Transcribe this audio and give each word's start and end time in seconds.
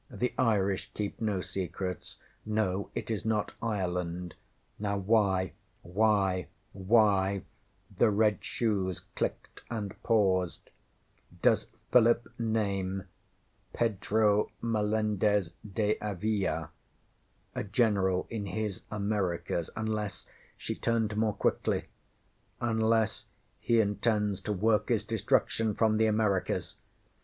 The 0.09 0.33
Irish 0.35 0.89
keep 0.95 1.21
no 1.21 1.41
secrets. 1.41 2.17
No 2.43 2.89
it 2.95 3.11
is 3.11 3.23
not 3.23 3.53
Ireland. 3.61 4.33
Now 4.79 4.97
why 4.97 5.51
why 5.83 6.47
whyŌĆÖ 6.75 7.43
the 7.99 8.09
red 8.09 8.43
shoes 8.43 9.01
clicked 9.15 9.61
and 9.69 9.93
paused 10.01 10.71
ŌĆśdoes 11.43 11.67
Philip 11.91 12.27
name 12.39 13.03
Pedro 13.73 14.49
Melendez 14.59 15.53
de 15.71 15.99
Avila, 16.01 16.71
a 17.53 17.63
general 17.63 18.25
in 18.31 18.47
his 18.47 18.81
Americas, 18.89 19.69
unlessŌĆÖ 19.77 20.25
she 20.57 20.73
turned 20.73 21.15
more 21.15 21.33
quickly 21.35 21.83
unless 22.59 23.27
he 23.59 23.79
intends 23.79 24.41
to 24.41 24.51
work 24.51 24.89
his 24.89 25.05
destruction 25.05 25.75
from 25.75 25.97
the 25.97 26.07
Americas? 26.07 26.77